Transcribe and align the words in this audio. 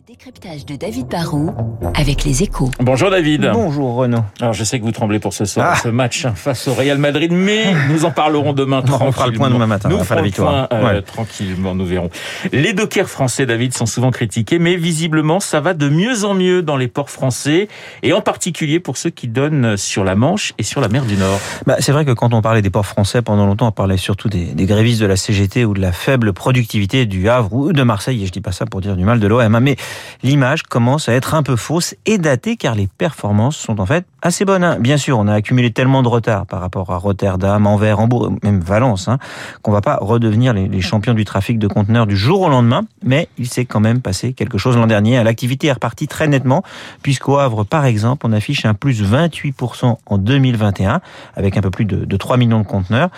Le 0.00 0.14
décryptage 0.14 0.64
de 0.64 0.76
David 0.76 1.08
Barrault 1.08 1.52
avec 1.94 2.24
les 2.24 2.42
échos. 2.42 2.70
Bonjour 2.80 3.10
David. 3.10 3.50
Bonjour 3.52 3.96
Renaud. 3.96 4.24
Alors 4.40 4.54
je 4.54 4.64
sais 4.64 4.78
que 4.80 4.84
vous 4.84 4.92
tremblez 4.92 5.18
pour 5.18 5.34
ce 5.34 5.44
soir, 5.44 5.72
Ah. 5.74 5.80
ce 5.82 5.88
match 5.88 6.26
face 6.36 6.68
au 6.68 6.74
Real 6.74 6.96
Madrid, 6.96 7.30
mais 7.32 7.64
nous 7.90 8.06
en 8.06 8.10
parlerons 8.10 8.54
demain 8.54 8.82
On 9.00 9.12
fera 9.12 9.26
le 9.26 9.34
point 9.34 9.50
demain 9.50 9.66
matin, 9.66 9.90
Nous 9.90 9.96
on 9.96 10.04
ferons 10.04 10.14
la 10.14 10.20
le 10.22 10.26
victoire. 10.26 10.68
point, 10.68 10.78
euh, 10.78 10.94
Ouais. 10.94 11.02
tranquillement, 11.02 11.74
nous 11.74 11.84
verrons. 11.84 12.08
Les 12.50 12.72
dockers 12.72 13.10
français, 13.10 13.44
David, 13.44 13.74
sont 13.74 13.84
souvent 13.84 14.10
critiqués, 14.10 14.58
mais 14.58 14.76
visiblement 14.76 15.38
ça 15.38 15.60
va 15.60 15.74
de 15.74 15.88
mieux 15.90 16.24
en 16.24 16.32
mieux 16.32 16.62
dans 16.62 16.78
les 16.78 16.88
ports 16.88 17.10
français, 17.10 17.68
et 18.02 18.14
en 18.14 18.22
particulier 18.22 18.80
pour 18.80 18.96
ceux 18.96 19.10
qui 19.10 19.28
donnent 19.28 19.76
sur 19.76 20.02
la 20.04 20.14
Manche 20.14 20.54
et 20.56 20.62
sur 20.62 20.80
la 20.80 20.88
mer 20.88 21.04
du 21.04 21.16
Nord. 21.16 21.38
Bah, 21.66 21.76
c'est 21.80 21.92
vrai 21.92 22.06
que 22.06 22.12
quand 22.12 22.32
on 22.32 22.40
parlait 22.40 22.62
des 22.62 22.70
ports 22.70 22.86
français 22.86 23.20
pendant 23.20 23.44
longtemps, 23.44 23.66
on 23.68 23.72
parlait 23.72 23.98
surtout 23.98 24.30
des, 24.30 24.44
des 24.46 24.64
grévistes 24.64 25.00
de 25.02 25.06
la 25.06 25.16
CGT 25.16 25.66
ou 25.66 25.74
de 25.74 25.80
la 25.80 25.92
faible 25.92 26.32
productivité 26.32 27.04
du 27.04 27.28
Havre 27.28 27.52
ou 27.52 27.72
de 27.74 27.82
Marseille. 27.82 28.22
Et 28.22 28.26
je 28.26 28.32
dis 28.32 28.40
pas 28.40 28.52
ça 28.52 28.64
pour 28.64 28.80
dire 28.80 28.96
du 28.96 29.04
mal 29.04 29.20
de 29.20 29.26
l'OM, 29.26 29.54
hein, 29.54 29.60
mais 29.60 29.76
l'image 30.22 30.62
commence 30.62 31.08
à 31.08 31.12
être 31.12 31.34
un 31.34 31.42
peu 31.42 31.56
fausse 31.56 31.94
et 32.06 32.18
datée 32.18 32.56
car 32.56 32.74
les 32.74 32.86
performances 32.86 33.56
sont 33.56 33.80
en 33.80 33.86
fait 33.86 34.04
assez 34.22 34.44
bonnes. 34.44 34.64
hein. 34.64 34.78
Bien 34.78 34.96
sûr, 34.96 35.18
on 35.18 35.28
a 35.28 35.34
accumulé 35.34 35.70
tellement 35.70 36.02
de 36.02 36.08
retard 36.08 36.46
par 36.46 36.60
rapport 36.60 36.90
à 36.90 36.96
Rotterdam, 36.96 37.66
Anvers, 37.66 38.00
Hambourg, 38.00 38.32
même 38.42 38.60
Valence, 38.60 39.08
hein, 39.08 39.18
qu'on 39.62 39.72
va 39.72 39.80
pas 39.80 39.98
redevenir 40.00 40.52
les, 40.52 40.80
champions 40.80 41.14
du 41.14 41.24
trafic 41.24 41.58
de 41.58 41.68
conteneurs 41.68 42.06
du 42.06 42.16
jour 42.16 42.40
au 42.40 42.48
lendemain. 42.48 42.84
Mais 43.04 43.28
il 43.38 43.48
s'est 43.48 43.64
quand 43.64 43.80
même 43.80 44.00
passé 44.00 44.32
quelque 44.32 44.58
chose 44.58 44.76
l'an 44.76 44.86
dernier. 44.86 45.22
L'activité 45.22 45.68
est 45.68 45.72
repartie 45.72 46.08
très 46.08 46.26
nettement 46.26 46.62
puisqu'au 47.02 47.38
Havre, 47.38 47.64
par 47.64 47.84
exemple, 47.84 48.26
on 48.26 48.32
affiche 48.32 48.64
un 48.64 48.74
plus 48.74 49.02
28% 49.02 49.96
en 50.04 50.18
2021 50.18 51.00
avec 51.36 51.56
un 51.56 51.60
peu 51.60 51.70
plus 51.70 51.84
de, 51.84 52.04
de 52.04 52.16
3 52.16 52.36
millions 52.36 52.60
de 52.60 52.66
conteneurs. 52.66 53.10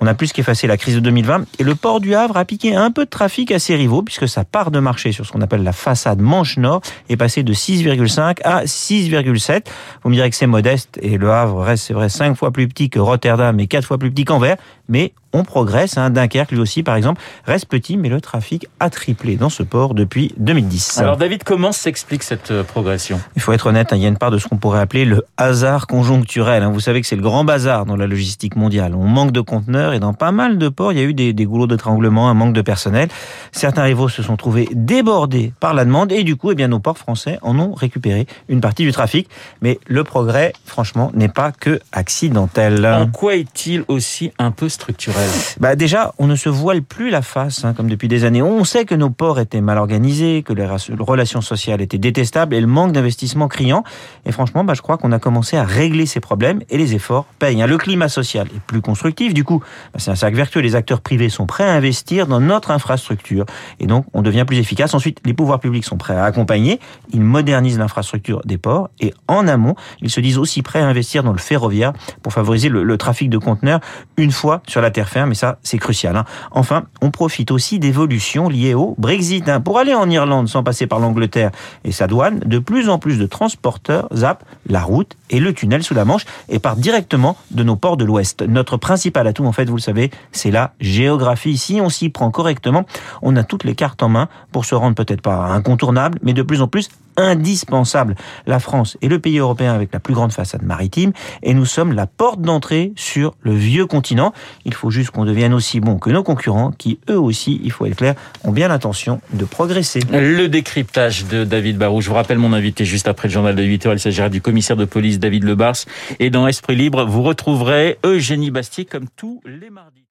On 0.00 0.06
a 0.06 0.14
plus 0.14 0.32
qu'effacé 0.32 0.66
la 0.66 0.76
crise 0.76 0.94
de 0.94 1.00
2020 1.00 1.44
et 1.58 1.64
le 1.64 1.74
port 1.74 2.00
du 2.00 2.14
Havre 2.14 2.36
a 2.36 2.44
piqué 2.44 2.74
un 2.74 2.90
peu 2.90 3.04
de 3.04 3.10
trafic 3.10 3.52
à 3.52 3.58
ses 3.58 3.74
rivaux 3.76 4.02
puisque 4.02 4.28
sa 4.28 4.44
part 4.44 4.70
de 4.70 4.78
marché 4.78 5.12
sur 5.12 5.26
ce 5.26 5.32
qu'on 5.32 5.40
appelle 5.40 5.62
la 5.62 5.72
façade 5.72 6.07
Manche-Nord 6.16 6.80
est 7.08 7.16
passée 7.16 7.42
de 7.42 7.52
6,5 7.52 8.42
à 8.44 8.64
6,7. 8.64 9.66
Vous 10.02 10.10
me 10.10 10.14
direz 10.14 10.30
que 10.30 10.36
c'est 10.36 10.46
modeste 10.46 10.98
et 11.02 11.18
le 11.18 11.30
Havre 11.30 11.62
reste, 11.62 11.84
c'est 11.84 11.94
vrai, 11.94 12.08
5 12.08 12.34
fois 12.34 12.50
plus 12.50 12.68
petit 12.68 12.90
que 12.90 12.98
Rotterdam 12.98 13.58
et 13.60 13.66
4 13.66 13.84
fois 13.84 13.98
plus 13.98 14.10
petit 14.10 14.24
qu'Anvers, 14.24 14.56
mais 14.88 15.12
on 15.32 15.44
progresse. 15.44 15.98
Hein. 15.98 16.10
Dunkerque, 16.10 16.52
lui 16.52 16.60
aussi, 16.60 16.82
par 16.82 16.96
exemple, 16.96 17.20
reste 17.44 17.66
petit, 17.66 17.96
mais 17.96 18.08
le 18.08 18.20
trafic 18.20 18.66
a 18.80 18.90
triplé 18.90 19.36
dans 19.36 19.50
ce 19.50 19.62
port 19.62 19.94
depuis 19.94 20.32
2010. 20.38 20.98
Alors 20.98 21.16
David, 21.16 21.44
comment 21.44 21.72
s'explique 21.72 22.22
cette 22.22 22.50
euh, 22.50 22.62
progression? 22.64 23.20
Il 23.36 23.42
faut 23.42 23.52
être 23.52 23.66
honnête, 23.66 23.92
hein, 23.92 23.96
il 23.96 24.02
y 24.02 24.06
a 24.06 24.08
une 24.08 24.16
part 24.18 24.30
de 24.30 24.38
ce 24.38 24.48
qu'on 24.48 24.56
pourrait 24.56 24.80
appeler 24.80 25.04
le 25.04 25.24
hasard 25.36 25.86
conjoncturel. 25.86 26.62
hein. 26.62 26.70
Vous 26.70 26.80
savez 26.80 27.00
que 27.00 27.06
c'est 27.06 27.16
le 27.16 27.22
grand 27.22 27.44
bazar 27.44 27.84
dans 27.86 27.96
la 27.96 28.06
logistique 28.06 28.56
mondiale. 28.56 28.94
On 28.94 29.06
manque 29.06 29.32
de 29.32 29.40
conteneurs 29.40 29.92
et 29.92 30.00
dans 30.00 30.14
pas 30.14 30.32
mal 30.32 30.58
de 30.58 30.68
ports, 30.68 30.92
il 30.92 30.98
y 30.98 31.02
a 31.02 31.04
eu 31.04 31.14
des, 31.14 31.32
des 31.32 31.44
goulots 31.44 31.66
d'étranglement, 31.66 32.28
un 32.30 32.34
manque 32.34 32.54
de 32.54 32.62
personnel. 32.62 33.08
Certains 33.52 33.82
rivaux 33.82 34.08
se 34.08 34.22
sont 34.22 34.36
trouvés 34.36 34.68
débordés 34.72 35.52
par 35.60 35.74
la 35.74 35.84
demande 35.84 36.10
et 36.12 36.24
du 36.24 36.36
coup, 36.36 36.52
eh 36.52 36.54
bien, 36.54 36.68
nos 36.68 36.80
ports 36.80 36.98
français 36.98 37.38
en 37.42 37.58
ont 37.58 37.74
récupéré 37.74 38.26
une 38.48 38.60
partie 38.60 38.84
du 38.84 38.92
trafic. 38.92 39.28
Mais 39.62 39.78
le 39.86 40.04
progrès, 40.04 40.52
franchement, 40.64 41.10
n'est 41.14 41.28
pas 41.28 41.52
que 41.52 41.80
accidentel. 41.92 42.86
En 42.86 43.06
quoi 43.08 43.36
est-il 43.36 43.84
aussi 43.88 44.32
un 44.38 44.50
peu 44.50 44.68
structurel? 44.68 45.27
Bah 45.60 45.76
déjà, 45.76 46.12
on 46.18 46.26
ne 46.26 46.36
se 46.36 46.48
voile 46.48 46.82
plus 46.82 47.10
la 47.10 47.22
face, 47.22 47.64
hein, 47.64 47.74
comme 47.74 47.88
depuis 47.88 48.08
des 48.08 48.24
années. 48.24 48.42
On 48.42 48.64
sait 48.64 48.84
que 48.84 48.94
nos 48.94 49.10
ports 49.10 49.40
étaient 49.40 49.60
mal 49.60 49.78
organisés, 49.78 50.42
que 50.42 50.52
les 50.52 50.66
relations 51.00 51.40
sociales 51.40 51.80
étaient 51.80 51.98
détestables 51.98 52.54
et 52.54 52.60
le 52.60 52.66
manque 52.66 52.92
d'investissement 52.92 53.48
criant. 53.48 53.82
Et 54.26 54.32
franchement, 54.32 54.64
bah, 54.64 54.74
je 54.74 54.82
crois 54.82 54.98
qu'on 54.98 55.12
a 55.12 55.18
commencé 55.18 55.56
à 55.56 55.64
régler 55.64 56.06
ces 56.06 56.20
problèmes 56.20 56.60
et 56.70 56.78
les 56.78 56.94
efforts 56.94 57.26
payent. 57.38 57.60
hein. 57.62 57.66
Le 57.66 57.78
climat 57.78 58.08
social 58.08 58.46
est 58.54 58.60
plus 58.60 58.80
constructif. 58.80 59.34
Du 59.34 59.44
coup, 59.44 59.60
bah, 59.92 59.98
c'est 59.98 60.10
un 60.10 60.14
cercle 60.14 60.36
vertueux. 60.36 60.60
Les 60.60 60.76
acteurs 60.76 61.00
privés 61.00 61.28
sont 61.28 61.46
prêts 61.46 61.64
à 61.68 61.72
investir 61.74 62.26
dans 62.26 62.40
notre 62.40 62.70
infrastructure 62.70 63.44
et 63.80 63.86
donc 63.86 64.06
on 64.14 64.22
devient 64.22 64.44
plus 64.46 64.58
efficace. 64.58 64.94
Ensuite, 64.94 65.18
les 65.24 65.34
pouvoirs 65.34 65.60
publics 65.60 65.84
sont 65.84 65.96
prêts 65.96 66.16
à 66.16 66.24
accompagner. 66.24 66.78
Ils 67.12 67.20
modernisent 67.20 67.78
l'infrastructure 67.78 68.42
des 68.44 68.58
ports 68.58 68.90
et 69.00 69.12
en 69.26 69.48
amont, 69.48 69.74
ils 70.00 70.10
se 70.10 70.20
disent 70.20 70.38
aussi 70.38 70.62
prêts 70.62 70.80
à 70.80 70.86
investir 70.86 71.22
dans 71.22 71.32
le 71.32 71.38
ferroviaire 71.38 71.92
pour 72.22 72.32
favoriser 72.32 72.68
le 72.68 72.96
trafic 72.98 73.30
de 73.30 73.38
conteneurs 73.38 73.80
une 74.16 74.30
fois 74.30 74.62
sur 74.66 74.80
la 74.80 74.90
terre 74.90 75.07
ferme. 75.08 75.32
Et 75.32 75.34
ça, 75.34 75.58
c'est 75.62 75.78
crucial. 75.78 76.16
hein. 76.16 76.24
Enfin, 76.52 76.84
on 77.02 77.10
profite 77.10 77.50
aussi 77.50 77.78
d'évolutions 77.80 78.48
liées 78.48 78.74
au 78.74 78.94
Brexit. 78.98 79.48
hein. 79.48 79.60
Pour 79.60 79.78
aller 79.78 79.94
en 79.94 80.08
Irlande 80.08 80.48
sans 80.48 80.62
passer 80.62 80.86
par 80.86 81.00
l'Angleterre 81.00 81.50
et 81.84 81.92
sa 81.92 82.06
douane, 82.06 82.38
de 82.40 82.58
plus 82.60 82.88
en 82.88 82.98
plus 82.98 83.18
de 83.18 83.26
transporteurs 83.26 84.08
zappent 84.14 84.44
la 84.68 84.82
route 84.82 85.16
et 85.30 85.40
le 85.40 85.52
tunnel 85.52 85.82
sous 85.82 85.94
la 85.94 86.04
Manche 86.04 86.24
et 86.48 86.58
partent 86.58 86.80
directement 86.80 87.36
de 87.50 87.62
nos 87.62 87.76
ports 87.76 87.96
de 87.96 88.04
l'Ouest. 88.04 88.42
Notre 88.42 88.76
principal 88.76 89.26
atout, 89.26 89.44
en 89.44 89.52
fait, 89.52 89.68
vous 89.68 89.76
le 89.76 89.82
savez, 89.82 90.10
c'est 90.32 90.50
la 90.50 90.72
géographie. 90.80 91.58
Si 91.58 91.80
on 91.80 91.88
s'y 91.88 92.08
prend 92.08 92.30
correctement, 92.30 92.84
on 93.22 93.34
a 93.36 93.42
toutes 93.42 93.64
les 93.64 93.74
cartes 93.74 94.02
en 94.02 94.08
main 94.08 94.28
pour 94.52 94.64
se 94.64 94.74
rendre 94.74 94.94
peut-être 94.94 95.22
pas 95.22 95.46
incontournable, 95.46 96.18
mais 96.22 96.32
de 96.32 96.42
plus 96.42 96.62
en 96.62 96.68
plus 96.68 96.88
indispensable. 97.18 98.14
La 98.46 98.60
France 98.60 98.96
est 99.02 99.08
le 99.08 99.18
pays 99.18 99.38
européen 99.38 99.74
avec 99.74 99.92
la 99.92 100.00
plus 100.00 100.14
grande 100.14 100.32
façade 100.32 100.62
maritime 100.62 101.12
et 101.42 101.52
nous 101.52 101.66
sommes 101.66 101.92
la 101.92 102.06
porte 102.06 102.40
d'entrée 102.40 102.92
sur 102.96 103.34
le 103.42 103.54
vieux 103.54 103.86
continent. 103.86 104.32
Il 104.64 104.72
faut 104.72 104.90
juste 104.90 105.10
qu'on 105.10 105.24
devienne 105.24 105.52
aussi 105.52 105.80
bon 105.80 105.98
que 105.98 106.10
nos 106.10 106.22
concurrents 106.22 106.70
qui, 106.70 106.98
eux 107.10 107.18
aussi, 107.18 107.60
il 107.64 107.72
faut 107.72 107.84
être 107.86 107.96
clair, 107.96 108.14
ont 108.44 108.52
bien 108.52 108.68
l'intention 108.68 109.20
de 109.32 109.44
progresser. 109.44 110.00
Le 110.10 110.46
décryptage 110.46 111.26
de 111.26 111.44
David 111.44 111.76
Barou. 111.76 112.00
Je 112.00 112.08
vous 112.08 112.14
rappelle 112.14 112.38
mon 112.38 112.52
invité 112.52 112.84
juste 112.84 113.08
après 113.08 113.28
le 113.28 113.32
journal 113.32 113.54
de 113.54 113.62
8h. 113.62 113.92
Il 113.92 114.00
s'agira 114.00 114.28
du 114.28 114.40
commissaire 114.40 114.76
de 114.76 114.84
police 114.84 115.18
David 115.18 115.44
Lebars. 115.44 115.76
Et 116.20 116.30
dans 116.30 116.46
Esprit 116.46 116.76
Libre, 116.76 117.04
vous 117.04 117.22
retrouverez 117.22 117.98
Eugénie 118.04 118.50
Bastier 118.50 118.84
comme 118.84 119.06
tous 119.16 119.40
les 119.44 119.70
mardis. 119.70 120.04